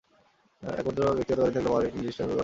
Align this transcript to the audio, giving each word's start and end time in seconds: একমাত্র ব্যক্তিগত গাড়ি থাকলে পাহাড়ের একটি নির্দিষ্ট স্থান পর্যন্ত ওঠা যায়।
একমাত্র 0.79 1.01
ব্যক্তিগত 1.17 1.39
গাড়ি 1.41 1.51
থাকলে 1.55 1.69
পাহাড়ের 1.71 1.87
একটি 1.87 1.97
নির্দিষ্ট 1.99 2.15
স্থান 2.15 2.25
পর্যন্ত 2.27 2.29
ওঠা 2.35 2.35
যায়। 2.35 2.39